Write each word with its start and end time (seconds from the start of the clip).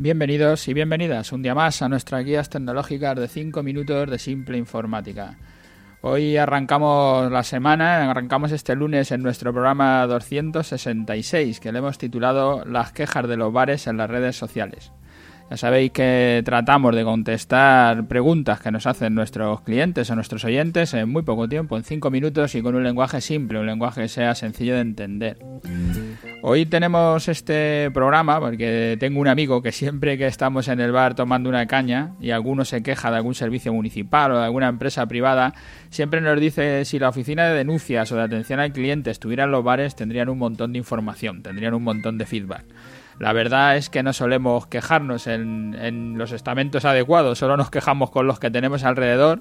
Bienvenidos 0.00 0.68
y 0.68 0.74
bienvenidas 0.74 1.32
un 1.32 1.42
día 1.42 1.56
más 1.56 1.82
a 1.82 1.88
nuestras 1.88 2.24
guías 2.24 2.48
tecnológicas 2.48 3.16
de 3.16 3.26
5 3.26 3.64
minutos 3.64 4.08
de 4.08 4.20
simple 4.20 4.56
informática. 4.56 5.36
Hoy 6.02 6.36
arrancamos 6.36 7.32
la 7.32 7.42
semana, 7.42 8.08
arrancamos 8.08 8.52
este 8.52 8.76
lunes 8.76 9.10
en 9.10 9.24
nuestro 9.24 9.52
programa 9.52 10.06
266 10.06 11.58
que 11.58 11.72
le 11.72 11.80
hemos 11.80 11.98
titulado 11.98 12.64
Las 12.64 12.92
quejas 12.92 13.26
de 13.26 13.36
los 13.36 13.52
bares 13.52 13.88
en 13.88 13.96
las 13.96 14.08
redes 14.08 14.36
sociales. 14.36 14.92
Ya 15.50 15.56
sabéis 15.56 15.90
que 15.90 16.42
tratamos 16.44 16.94
de 16.94 17.02
contestar 17.02 18.06
preguntas 18.06 18.60
que 18.60 18.70
nos 18.70 18.86
hacen 18.86 19.16
nuestros 19.16 19.62
clientes 19.62 20.08
o 20.10 20.14
nuestros 20.14 20.44
oyentes 20.44 20.94
en 20.94 21.08
muy 21.08 21.22
poco 21.22 21.48
tiempo, 21.48 21.76
en 21.76 21.82
cinco 21.82 22.08
minutos 22.12 22.54
y 22.54 22.62
con 22.62 22.76
un 22.76 22.84
lenguaje 22.84 23.20
simple, 23.20 23.58
un 23.58 23.66
lenguaje 23.66 24.02
que 24.02 24.08
sea 24.08 24.36
sencillo 24.36 24.76
de 24.76 24.80
entender. 24.80 25.38
Hoy 26.40 26.66
tenemos 26.66 27.26
este 27.26 27.90
programa 27.92 28.38
porque 28.38 28.96
tengo 29.00 29.20
un 29.20 29.26
amigo 29.26 29.60
que 29.60 29.72
siempre 29.72 30.16
que 30.16 30.28
estamos 30.28 30.68
en 30.68 30.78
el 30.78 30.92
bar 30.92 31.16
tomando 31.16 31.48
una 31.48 31.66
caña 31.66 32.12
y 32.20 32.30
alguno 32.30 32.64
se 32.64 32.80
queja 32.80 33.10
de 33.10 33.16
algún 33.16 33.34
servicio 33.34 33.72
municipal 33.72 34.30
o 34.30 34.38
de 34.38 34.44
alguna 34.44 34.68
empresa 34.68 35.04
privada, 35.06 35.52
siempre 35.90 36.20
nos 36.20 36.38
dice 36.38 36.84
si 36.84 37.00
la 37.00 37.08
oficina 37.08 37.48
de 37.48 37.54
denuncias 37.54 38.12
o 38.12 38.16
de 38.16 38.22
atención 38.22 38.60
al 38.60 38.72
cliente 38.72 39.10
estuviera 39.10 39.44
en 39.44 39.50
los 39.50 39.64
bares 39.64 39.96
tendrían 39.96 40.28
un 40.28 40.38
montón 40.38 40.72
de 40.72 40.78
información, 40.78 41.42
tendrían 41.42 41.74
un 41.74 41.82
montón 41.82 42.18
de 42.18 42.26
feedback. 42.26 42.64
La 43.18 43.32
verdad 43.32 43.76
es 43.76 43.90
que 43.90 44.04
no 44.04 44.12
solemos 44.12 44.68
quejarnos 44.68 45.26
en, 45.26 46.16
los 46.16 46.30
estamentos 46.30 46.84
adecuados, 46.84 47.38
solo 47.38 47.56
nos 47.56 47.70
quejamos 47.70 48.10
con 48.10 48.28
los 48.28 48.38
que 48.38 48.52
tenemos 48.52 48.84
alrededor 48.84 49.40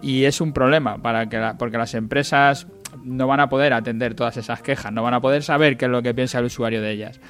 y 0.00 0.24
es 0.24 0.40
un 0.40 0.54
problema 0.54 1.02
para 1.02 1.28
que 1.28 1.38
porque 1.58 1.76
las 1.76 1.92
empresas 1.92 2.66
no 3.02 3.26
van 3.26 3.40
a 3.40 3.48
poder 3.48 3.72
atender 3.72 4.14
todas 4.14 4.36
esas 4.36 4.62
quejas, 4.62 4.92
no 4.92 5.02
van 5.02 5.14
a 5.14 5.20
poder 5.20 5.42
saber 5.42 5.76
qué 5.76 5.86
es 5.86 5.90
lo 5.90 6.02
que 6.02 6.14
piensa 6.14 6.38
el 6.38 6.46
usuario 6.46 6.82
de 6.82 6.90
ellas. 6.90 7.20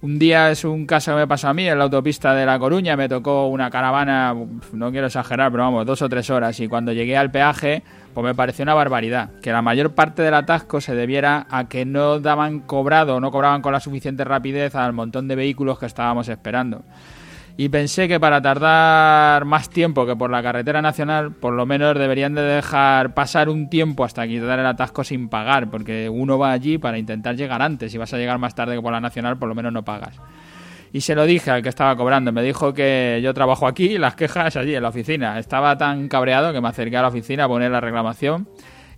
Un 0.00 0.18
día 0.18 0.50
es 0.50 0.64
un 0.64 0.84
caso 0.84 1.12
que 1.12 1.20
me 1.20 1.26
pasó 1.26 1.48
a 1.48 1.54
mí 1.54 1.66
en 1.66 1.78
la 1.78 1.84
autopista 1.84 2.34
de 2.34 2.44
La 2.44 2.58
Coruña, 2.58 2.94
me 2.94 3.08
tocó 3.08 3.46
una 3.46 3.70
caravana, 3.70 4.34
no 4.72 4.90
quiero 4.90 5.06
exagerar, 5.06 5.50
pero 5.50 5.62
vamos, 5.62 5.86
dos 5.86 6.02
o 6.02 6.08
tres 6.10 6.28
horas 6.28 6.60
y 6.60 6.68
cuando 6.68 6.92
llegué 6.92 7.16
al 7.16 7.30
peaje, 7.30 7.82
pues 8.12 8.22
me 8.22 8.34
pareció 8.34 8.64
una 8.64 8.74
barbaridad, 8.74 9.30
que 9.40 9.50
la 9.50 9.62
mayor 9.62 9.94
parte 9.94 10.20
del 10.20 10.34
atasco 10.34 10.82
se 10.82 10.94
debiera 10.94 11.46
a 11.48 11.68
que 11.68 11.86
no 11.86 12.20
daban 12.20 12.60
cobrado, 12.60 13.18
no 13.18 13.30
cobraban 13.30 13.62
con 13.62 13.72
la 13.72 13.80
suficiente 13.80 14.24
rapidez 14.24 14.74
al 14.74 14.92
montón 14.92 15.26
de 15.26 15.36
vehículos 15.36 15.78
que 15.78 15.86
estábamos 15.86 16.28
esperando 16.28 16.84
y 17.56 17.68
pensé 17.68 18.08
que 18.08 18.18
para 18.18 18.42
tardar 18.42 19.44
más 19.44 19.70
tiempo 19.70 20.04
que 20.06 20.16
por 20.16 20.30
la 20.30 20.42
carretera 20.42 20.82
nacional, 20.82 21.32
por 21.32 21.52
lo 21.52 21.66
menos 21.66 21.96
deberían 21.96 22.34
de 22.34 22.42
dejar 22.42 23.14
pasar 23.14 23.48
un 23.48 23.70
tiempo 23.70 24.04
hasta 24.04 24.26
quitar 24.26 24.58
el 24.58 24.66
atasco 24.66 25.04
sin 25.04 25.28
pagar, 25.28 25.70
porque 25.70 26.08
uno 26.08 26.36
va 26.36 26.50
allí 26.50 26.78
para 26.78 26.98
intentar 26.98 27.36
llegar 27.36 27.62
antes. 27.62 27.92
Si 27.92 27.98
vas 27.98 28.12
a 28.12 28.18
llegar 28.18 28.38
más 28.38 28.56
tarde 28.56 28.74
que 28.74 28.82
por 28.82 28.92
la 28.92 29.00
nacional, 29.00 29.38
por 29.38 29.48
lo 29.48 29.54
menos 29.54 29.72
no 29.72 29.84
pagas. 29.84 30.16
Y 30.92 31.00
se 31.00 31.14
lo 31.14 31.24
dije 31.26 31.50
al 31.52 31.62
que 31.62 31.68
estaba 31.68 31.96
cobrando. 31.96 32.32
Me 32.32 32.42
dijo 32.42 32.74
que 32.74 33.20
yo 33.22 33.32
trabajo 33.34 33.68
aquí 33.68 33.84
y 33.84 33.98
las 33.98 34.16
quejas 34.16 34.56
allí 34.56 34.74
en 34.74 34.82
la 34.82 34.88
oficina. 34.88 35.38
Estaba 35.38 35.76
tan 35.78 36.08
cabreado 36.08 36.52
que 36.52 36.60
me 36.60 36.68
acerqué 36.68 36.96
a 36.96 37.02
la 37.02 37.08
oficina 37.08 37.44
a 37.44 37.48
poner 37.48 37.70
la 37.70 37.80
reclamación. 37.80 38.48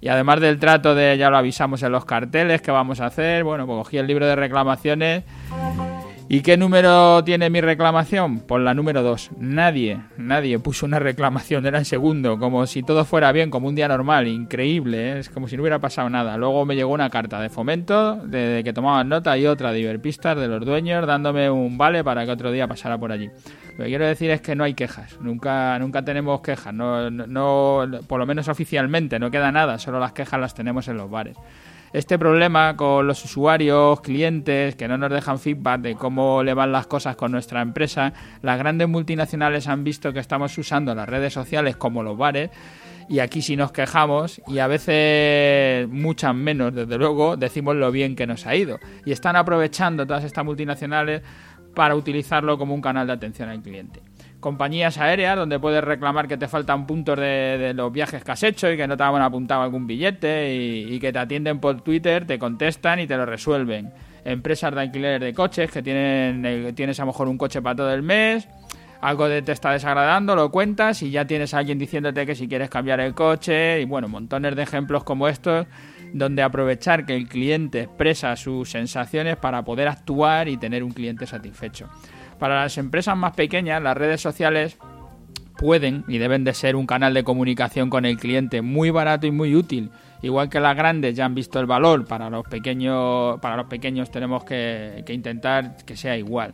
Y 0.01 0.09
además 0.09 0.41
del 0.41 0.59
trato 0.59 0.95
de 0.95 1.17
ya 1.19 1.31
lo 1.31 1.39
avisamos 1.39 1.83
en 1.83 1.93
los 1.93 2.05
carteles, 2.05 2.61
que 2.61 2.71
vamos 2.71 3.01
a 3.01 3.07
hacer? 3.07 3.45
Bueno, 3.45 3.67
pues 3.67 3.79
cogí 3.79 3.99
el 3.99 4.07
libro 4.07 4.27
de 4.27 4.37
reclamaciones 4.37 5.25
¿Y 6.29 6.41
qué 6.41 6.57
número 6.57 7.23
tiene 7.23 7.51
mi 7.51 7.61
reclamación? 7.61 8.41
Pues 8.41 8.61
la 8.61 8.75
número 8.75 9.05
2. 9.05 9.31
Nadie, 9.39 10.01
nadie 10.17 10.59
puso 10.59 10.85
una 10.85 10.99
reclamación, 10.99 11.65
era 11.67 11.79
en 11.79 11.85
segundo, 11.85 12.41
como 12.41 12.67
si 12.67 12.83
todo 12.83 13.05
fuera 13.05 13.31
bien, 13.31 13.49
como 13.49 13.69
un 13.69 13.77
día 13.77 13.87
normal, 13.87 14.27
increíble, 14.27 15.13
¿eh? 15.13 15.19
es 15.21 15.29
como 15.31 15.47
si 15.47 15.57
no 15.57 15.63
hubiera 15.63 15.79
pasado 15.79 16.11
nada. 16.11 16.37
Luego 16.37 16.65
me 16.65 16.75
llegó 16.75 16.93
una 16.93 17.11
carta 17.11 17.41
de 17.41 17.49
fomento, 17.49 18.17
de, 18.17 18.63
que 18.65 18.73
tomaban 18.73 19.09
nota, 19.09 19.39
y 19.39 19.47
otra 19.47 19.71
de 19.71 19.79
Iberpistas, 19.79 20.37
de 20.37 20.49
los 20.49 20.67
dueños, 20.67 21.07
dándome 21.07 21.49
un 21.49 21.79
vale 21.79 22.03
para 22.03 22.27
que 22.27 22.33
otro 22.33 22.51
día 22.51 22.67
pasara 22.67 22.99
por 22.99 23.13
allí. 23.13 23.31
Lo 23.79 23.85
que 23.85 23.91
quiero 23.91 24.05
decir 24.05 24.31
es 24.31 24.41
que 24.41 24.57
no 24.57 24.65
hay 24.65 24.75
quejas, 24.75 25.21
nunca, 25.21 25.79
nunca 25.79 26.05
tenemos 26.05 26.41
quejas, 26.41 26.75
no, 26.75 27.09
no, 27.09 27.87
por 28.09 28.19
lo 28.19 28.27
menos 28.27 28.49
oficialmente, 28.49 29.21
no 29.21 29.31
queda 29.31 29.53
nada, 29.53 29.79
solo 29.79 30.01
las 30.01 30.13
quejas 30.13 30.41
las 30.41 30.55
tenemos 30.55 30.89
en 30.89 30.97
los 30.97 31.09
bares 31.09 31.37
este 31.97 32.19
problema 32.19 32.77
con 32.77 33.07
los 33.07 33.25
usuarios, 33.25 34.03
clientes, 34.03 34.77
que 34.77 34.87
no 34.87 34.99
nos 34.99 35.11
dejan 35.11 35.39
feedback 35.39 35.81
de 35.81 35.95
cómo 35.95 36.43
le 36.43 36.53
van 36.53 36.71
las 36.71 36.87
cosas 36.87 37.17
con 37.17 37.33
nuestra 37.33 37.63
empresa, 37.63 38.13
las 38.43 38.59
grandes 38.59 38.87
multinacionales 38.87 39.67
han 39.67 39.83
visto 39.83 40.13
que 40.13 40.19
estamos 40.19 40.59
usando 40.59 40.95
las 40.95 41.09
redes 41.09 41.33
sociales 41.33 41.77
como 41.77 42.03
los 42.03 42.19
bares 42.19 42.51
y 43.09 43.21
aquí 43.21 43.41
sí 43.41 43.57
nos 43.57 43.73
quejamos 43.73 44.43
y 44.47 44.59
a 44.59 44.67
veces 44.67 45.89
muchas 45.89 46.35
menos, 46.35 46.75
desde 46.75 46.99
luego, 46.99 47.39
decimos 47.39 47.75
lo 47.77 47.91
bien 47.91 48.15
que 48.15 48.27
nos 48.27 48.47
ha 48.47 48.55
ido. 48.55 48.79
Y 49.07 49.13
están 49.13 49.35
aprovechando 49.35 50.07
todas 50.07 50.25
estas 50.25 50.45
multinacionales 50.45 51.23
para 51.75 51.95
utilizarlo 51.95 52.59
como 52.59 52.75
un 52.75 52.83
canal 52.83 53.07
de 53.07 53.15
atención 53.15 53.49
al 53.49 53.63
cliente 53.63 54.03
compañías 54.47 54.97
aéreas 54.99 55.37
donde 55.37 55.59
puedes 55.59 55.83
reclamar 55.83 56.29
que 56.29 56.37
te 56.37 56.47
faltan 56.47 56.87
puntos 56.87 57.19
de, 57.19 57.73
los 57.75 57.93
viajes 57.93 58.23
que 58.23 58.31
has 58.31 58.45
hecho 58.45 58.71
y 58.71 58.77
que 58.77 58.87
no 58.87 58.97
te 58.97 59.03
han 59.03 59.21
apuntado 59.21 59.63
algún 59.63 59.89
billete 59.89 60.55
y, 60.55 61.01
que 61.01 61.13
te 61.13 61.19
atienden 61.19 61.59
por 61.59 61.81
Twitter, 61.81 62.29
te 62.29 62.39
contestan 62.39 63.01
y 63.01 63.09
te 63.09 63.17
lo 63.17 63.27
resuelven. 63.27 63.93
Empresas 64.25 64.73
de 64.73 64.83
alquiler 64.83 65.21
de 65.21 65.35
coches 65.35 65.69
que 65.69 65.83
tienen 65.83 66.47
eh, 66.47 66.73
tienes 66.75 67.01
a 67.01 67.03
lo 67.03 67.07
mejor 67.09 67.27
un 67.27 67.37
coche 67.37 67.61
para 67.61 67.75
todo 67.75 67.93
el 67.93 68.05
mes, 68.05 68.49
algo 69.01 69.29
de 69.29 69.43
te 69.43 69.51
está 69.51 69.73
desagradando, 69.73 70.37
lo 70.37 70.49
cuentas 70.53 71.03
y 71.03 71.11
ya 71.11 71.25
tienes 71.25 71.53
a 71.53 71.59
alguien 71.59 71.77
diciéndote 71.77 72.25
que 72.25 72.37
si 72.37 72.47
quieres 72.47 72.71
cambiar 72.71 73.01
el 73.01 73.15
coche 73.15 73.81
y 73.81 73.85
bueno, 73.85 74.07
montones 74.07 74.55
de 74.55 74.63
ejemplos 74.63 75.03
como 75.03 75.27
estos 75.27 75.67
donde 76.13 76.45
aprovechar 76.45 77.05
que 77.05 77.17
el 77.17 77.27
cliente 77.27 77.81
expresa 77.81 78.37
sus 78.37 78.71
sensaciones 78.71 79.39
para 79.39 79.65
poder 79.65 79.89
actuar 79.89 80.47
y 80.47 80.57
tener 80.57 80.85
un 80.85 80.93
cliente 80.93 81.27
satisfecho. 81.27 81.89
Para 82.39 82.63
las 82.63 82.79
empresas 82.79 83.17
más 83.17 83.35
pequeñas, 83.35 83.83
las 83.83 83.97
redes 83.97 84.21
sociales 84.21 84.79
pueden 85.57 86.05
y 86.07 86.19
deben 86.19 86.45
de 86.45 86.55
ser 86.55 86.77
un 86.77 86.87
canal 86.87 87.15
de 87.15 87.25
comunicación 87.25 87.89
con 87.89 88.05
el 88.05 88.19
cliente 88.19 88.63
muy 88.63 88.91
barato 88.91 89.27
y 89.27 89.31
muy 89.31 89.55
útil. 89.55 89.91
Igual 90.23 90.49
que 90.49 90.61
las 90.61 90.77
grandes 90.77 91.15
ya 91.15 91.25
han 91.25 91.35
visto 91.35 91.61
el 91.61 91.67
valor, 91.67 92.07
para 92.07 92.31
los 92.31 92.45
pequeños, 92.47 93.39
para 93.41 93.57
los 93.57 93.67
pequeños 93.67 94.11
tenemos 94.11 94.45
que, 94.45 95.03
que 95.07 95.13
intentar 95.13 95.77
que 95.85 95.97
sea 95.97 96.17
igual. 96.17 96.53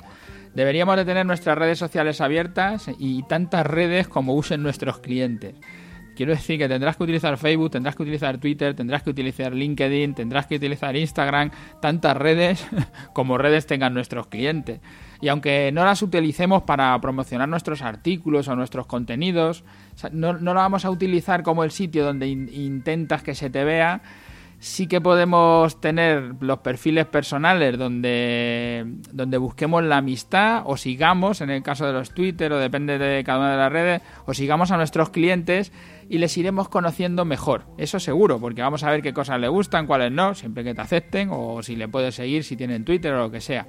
Deberíamos 0.54 0.96
de 0.96 1.04
tener 1.04 1.24
nuestras 1.24 1.56
redes 1.56 1.78
sociales 1.78 2.20
abiertas 2.20 2.90
y 2.98 3.22
tantas 3.24 3.66
redes 3.66 4.08
como 4.08 4.34
usen 4.34 4.62
nuestros 4.62 4.98
clientes. 4.98 5.54
Quiero 6.14 6.32
decir 6.32 6.58
que 6.58 6.68
tendrás 6.68 6.96
que 6.96 7.04
utilizar 7.04 7.36
Facebook, 7.38 7.70
tendrás 7.70 7.96
que 7.96 8.02
utilizar 8.02 8.38
Twitter, 8.38 8.74
tendrás 8.74 9.02
que 9.02 9.10
utilizar 9.10 9.54
LinkedIn, 9.54 10.14
tendrás 10.14 10.46
que 10.46 10.56
utilizar 10.56 10.94
Instagram, 10.94 11.50
tantas 11.80 12.16
redes 12.16 12.66
como 13.14 13.38
redes 13.38 13.66
tengan 13.66 13.94
nuestros 13.94 14.26
clientes. 14.26 14.80
Y 15.20 15.28
aunque 15.28 15.70
no 15.72 15.84
las 15.84 16.02
utilicemos 16.02 16.64
para 16.64 17.00
promocionar 17.00 17.48
nuestros 17.48 17.80
artículos 17.82 18.48
o 18.48 18.56
nuestros 18.56 18.86
contenidos, 18.86 19.64
no, 20.10 20.34
no 20.34 20.54
la 20.54 20.62
vamos 20.62 20.84
a 20.84 20.90
utilizar 20.90 21.42
como 21.42 21.64
el 21.64 21.70
sitio 21.70 22.04
donde 22.04 22.26
intentas 22.26 23.22
que 23.22 23.34
se 23.34 23.48
te 23.48 23.64
vea, 23.64 24.02
sí 24.62 24.86
que 24.86 25.00
podemos 25.00 25.80
tener 25.80 26.36
los 26.38 26.60
perfiles 26.60 27.04
personales 27.06 27.76
donde, 27.76 28.86
donde 29.10 29.36
busquemos 29.36 29.82
la 29.82 29.96
amistad 29.96 30.62
o 30.66 30.76
sigamos, 30.76 31.40
en 31.40 31.50
el 31.50 31.64
caso 31.64 31.84
de 31.84 31.92
los 31.92 32.14
Twitter 32.14 32.52
o 32.52 32.60
depende 32.60 32.96
de 32.96 33.24
cada 33.24 33.40
una 33.40 33.50
de 33.50 33.56
las 33.56 33.72
redes, 33.72 34.02
o 34.24 34.34
sigamos 34.34 34.70
a 34.70 34.76
nuestros 34.76 35.10
clientes 35.10 35.72
y 36.08 36.18
les 36.18 36.38
iremos 36.38 36.68
conociendo 36.68 37.24
mejor. 37.24 37.64
Eso 37.76 37.98
seguro, 37.98 38.38
porque 38.38 38.62
vamos 38.62 38.84
a 38.84 38.90
ver 38.90 39.02
qué 39.02 39.12
cosas 39.12 39.40
le 39.40 39.48
gustan, 39.48 39.88
cuáles 39.88 40.12
no, 40.12 40.36
siempre 40.36 40.62
que 40.62 40.74
te 40.74 40.80
acepten 40.80 41.30
o 41.32 41.60
si 41.64 41.74
le 41.74 41.88
puedes 41.88 42.14
seguir 42.14 42.44
si 42.44 42.56
tienen 42.56 42.84
Twitter 42.84 43.12
o 43.14 43.18
lo 43.18 43.30
que 43.32 43.40
sea. 43.40 43.66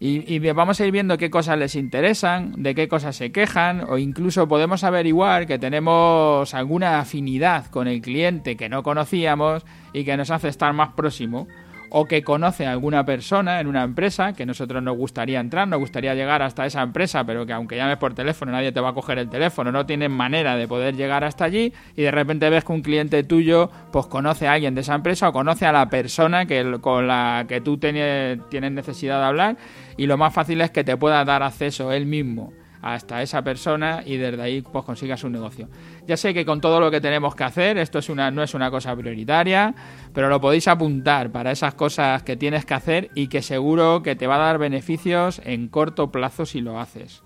Y, 0.00 0.38
vamos 0.52 0.80
a 0.80 0.86
ir 0.86 0.92
viendo 0.92 1.18
qué 1.18 1.28
cosas 1.28 1.58
les 1.58 1.74
interesan, 1.74 2.62
de 2.62 2.76
qué 2.76 2.86
cosas 2.86 3.16
se 3.16 3.32
quejan, 3.32 3.84
o 3.88 3.98
incluso 3.98 4.46
podemos 4.46 4.84
averiguar 4.84 5.46
que 5.48 5.58
tenemos 5.58 6.54
alguna 6.54 7.00
afinidad 7.00 7.66
con 7.66 7.88
el 7.88 8.00
cliente 8.00 8.56
que 8.56 8.68
no 8.68 8.84
conocíamos 8.84 9.64
y 9.92 10.04
que 10.04 10.16
nos 10.16 10.30
hace 10.30 10.48
estar 10.48 10.72
más 10.72 10.90
próximo 10.90 11.48
o 11.90 12.04
que 12.06 12.22
conoce 12.22 12.66
a 12.66 12.72
alguna 12.72 13.04
persona 13.04 13.60
en 13.60 13.66
una 13.66 13.82
empresa 13.82 14.32
que 14.32 14.46
nosotros 14.46 14.82
nos 14.82 14.96
gustaría 14.96 15.40
entrar, 15.40 15.68
nos 15.68 15.78
gustaría 15.78 16.14
llegar 16.14 16.42
hasta 16.42 16.66
esa 16.66 16.82
empresa, 16.82 17.24
pero 17.24 17.46
que 17.46 17.52
aunque 17.52 17.76
llames 17.76 17.98
por 17.98 18.14
teléfono 18.14 18.52
nadie 18.52 18.72
te 18.72 18.80
va 18.80 18.90
a 18.90 18.94
coger 18.94 19.18
el 19.18 19.28
teléfono, 19.28 19.72
no 19.72 19.86
tienes 19.86 20.10
manera 20.10 20.56
de 20.56 20.68
poder 20.68 20.96
llegar 20.96 21.24
hasta 21.24 21.44
allí 21.44 21.72
y 21.96 22.02
de 22.02 22.10
repente 22.10 22.50
ves 22.50 22.64
que 22.64 22.72
un 22.72 22.82
cliente 22.82 23.22
tuyo 23.24 23.70
pues 23.92 24.06
conoce 24.06 24.46
a 24.46 24.52
alguien 24.52 24.74
de 24.74 24.82
esa 24.82 24.94
empresa 24.94 25.28
o 25.28 25.32
conoce 25.32 25.66
a 25.66 25.72
la 25.72 25.88
persona 25.88 26.46
que, 26.46 26.78
con 26.80 27.06
la 27.06 27.46
que 27.48 27.60
tú 27.60 27.78
tienes, 27.78 28.38
tienes 28.50 28.72
necesidad 28.72 29.20
de 29.20 29.26
hablar 29.26 29.56
y 29.96 30.06
lo 30.06 30.16
más 30.16 30.32
fácil 30.32 30.60
es 30.60 30.70
que 30.70 30.84
te 30.84 30.96
pueda 30.96 31.24
dar 31.24 31.42
acceso 31.42 31.92
él 31.92 32.06
mismo 32.06 32.52
hasta 32.82 33.22
esa 33.22 33.42
persona 33.42 34.02
y 34.04 34.16
desde 34.16 34.40
ahí 34.40 34.62
pues 34.62 34.84
consigas 34.84 35.24
un 35.24 35.32
negocio. 35.32 35.68
Ya 36.06 36.16
sé 36.16 36.32
que 36.34 36.44
con 36.44 36.60
todo 36.60 36.80
lo 36.80 36.90
que 36.90 37.00
tenemos 37.00 37.34
que 37.34 37.44
hacer, 37.44 37.78
esto 37.78 37.98
es 37.98 38.08
una, 38.08 38.30
no 38.30 38.42
es 38.42 38.54
una 38.54 38.70
cosa 38.70 38.94
prioritaria, 38.96 39.74
pero 40.12 40.28
lo 40.28 40.40
podéis 40.40 40.68
apuntar 40.68 41.30
para 41.30 41.50
esas 41.50 41.74
cosas 41.74 42.22
que 42.22 42.36
tienes 42.36 42.64
que 42.64 42.74
hacer 42.74 43.10
y 43.14 43.28
que 43.28 43.42
seguro 43.42 44.02
que 44.02 44.16
te 44.16 44.26
va 44.26 44.36
a 44.36 44.38
dar 44.38 44.58
beneficios 44.58 45.40
en 45.44 45.68
corto 45.68 46.10
plazo 46.10 46.46
si 46.46 46.60
lo 46.60 46.80
haces. 46.80 47.22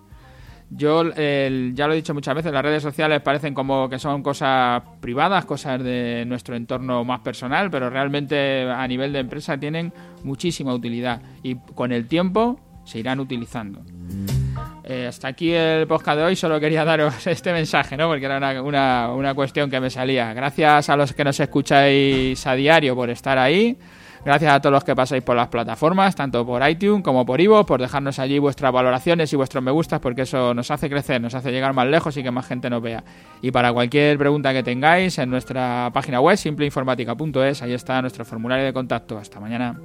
Yo 0.75 1.05
ya 1.13 1.87
lo 1.87 1.93
he 1.93 1.97
dicho 1.97 2.15
muchas 2.15 2.35
veces, 2.35 2.51
las 2.51 2.63
redes 2.63 2.83
sociales 2.83 3.21
parecen 3.21 3.53
como 3.53 3.91
que 3.91 3.99
son 3.99 4.23
cosas 4.23 4.83
privadas, 5.01 5.45
cosas 5.45 5.83
de 5.85 6.25
nuestro 6.27 6.57
entorno 6.57 7.05
más 7.05 7.21
personal, 7.21 7.71
pero 7.71 7.91
realmente 7.91 8.63
a 8.71 8.89
nivel 8.89 9.13
de 9.13 9.19
empresa 9.19 9.59
tienen 9.59 9.93
muchísima 10.25 10.73
utilidad 10.73 11.21
y 11.43 11.57
con 11.57 11.93
el 11.93 12.09
tiempo 12.09 12.59
se 12.85 13.01
irán 13.01 13.21
utilizando. 13.21 13.83
Eh, 14.93 15.07
hasta 15.07 15.29
aquí 15.29 15.53
el 15.53 15.87
podcast 15.87 16.19
de 16.19 16.25
hoy. 16.25 16.37
Solo 16.37 16.61
quería 16.61 16.85
daros 16.87 17.27
este 17.27 17.53
mensaje, 17.53 17.97
¿no? 17.97 18.09
Porque 18.09 18.27
era 18.27 18.37
una, 18.63 19.11
una, 19.11 19.35
cuestión 19.35 19.71
que 19.71 19.81
me 19.81 19.89
salía. 19.89 20.35
Gracias 20.35 20.91
a 20.91 20.97
los 20.97 21.15
que 21.15 21.25
nos 21.25 21.41
escucháis 21.41 22.47
a 22.47 22.55
diario 22.55 22.95
por 22.95 23.09
estar 23.09 23.39
ahí. 23.39 23.79
Gracias 24.25 24.53
a 24.53 24.61
todos 24.61 24.73
los 24.75 24.85
que 24.85 24.95
pasáis 24.95 25.23
por 25.23 25.35
las 25.35 25.49
plataformas, 25.49 26.15
tanto 26.15 26.47
por 26.47 26.69
iTunes 26.69 27.03
como 27.03 27.27
por 27.27 27.41
Ivo, 27.41 27.67
por 27.67 27.81
dejarnos 27.81 28.21
allí 28.21 28.39
vuestras 28.39 28.71
valoraciones 28.71 29.33
y 29.33 29.37
vuestros 29.37 29.65
me 29.65 29.73
gustas, 29.73 29.99
porque 29.99 30.23
eso 30.23 30.55
nos 30.55 30.71
hace 30.71 30.89
crecer, 30.89 31.21
nos 31.21 31.35
hace 31.35 31.51
llegar 31.51 31.73
más 31.73 31.89
lejos 31.89 32.17
y 32.17 32.23
que 32.23 32.31
más 32.31 32.47
gente 32.47 32.71
nos 32.71 32.83
vea. 32.83 33.03
Y 33.41 33.51
para 33.51 33.73
cualquier 33.73 34.19
pregunta 34.19 34.53
que 34.53 34.63
tengáis, 34.63 35.19
en 35.19 35.29
nuestra 35.29 35.91
página 35.93 36.21
web, 36.21 36.37
simpleinformática.es, 36.37 37.63
ahí 37.63 37.73
está 37.73 38.01
nuestro 38.01 38.25
formulario 38.25 38.65
de 38.65 38.73
contacto. 38.73 39.19
Hasta 39.19 39.41
mañana. 39.41 39.77